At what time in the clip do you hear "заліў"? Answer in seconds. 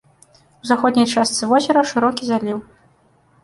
2.33-2.57